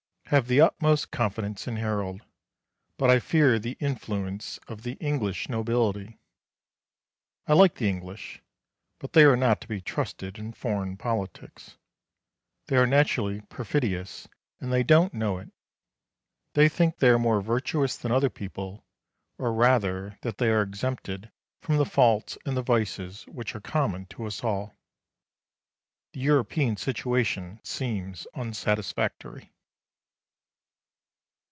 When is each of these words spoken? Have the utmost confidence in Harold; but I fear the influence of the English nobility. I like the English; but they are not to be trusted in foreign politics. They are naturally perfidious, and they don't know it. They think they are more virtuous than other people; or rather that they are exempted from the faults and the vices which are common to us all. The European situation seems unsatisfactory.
Have 0.31 0.47
the 0.47 0.61
utmost 0.61 1.11
confidence 1.11 1.67
in 1.67 1.75
Harold; 1.75 2.21
but 2.95 3.09
I 3.09 3.19
fear 3.19 3.59
the 3.59 3.75
influence 3.81 4.59
of 4.65 4.83
the 4.83 4.93
English 4.93 5.49
nobility. 5.49 6.19
I 7.47 7.51
like 7.53 7.75
the 7.75 7.89
English; 7.89 8.41
but 8.97 9.11
they 9.11 9.25
are 9.25 9.35
not 9.35 9.59
to 9.59 9.67
be 9.67 9.81
trusted 9.81 10.39
in 10.39 10.53
foreign 10.53 10.95
politics. 10.95 11.75
They 12.67 12.77
are 12.77 12.87
naturally 12.87 13.41
perfidious, 13.49 14.29
and 14.61 14.71
they 14.71 14.83
don't 14.83 15.13
know 15.13 15.37
it. 15.37 15.51
They 16.53 16.69
think 16.69 16.99
they 16.99 17.09
are 17.09 17.19
more 17.19 17.41
virtuous 17.41 17.97
than 17.97 18.13
other 18.13 18.29
people; 18.29 18.85
or 19.37 19.51
rather 19.51 20.17
that 20.21 20.37
they 20.37 20.47
are 20.49 20.61
exempted 20.61 21.29
from 21.59 21.75
the 21.75 21.83
faults 21.85 22.37
and 22.45 22.55
the 22.55 22.61
vices 22.63 23.23
which 23.27 23.53
are 23.53 23.59
common 23.59 24.05
to 24.05 24.23
us 24.23 24.45
all. 24.45 24.73
The 26.13 26.21
European 26.21 26.77
situation 26.77 27.59
seems 27.65 28.27
unsatisfactory. 28.33 29.51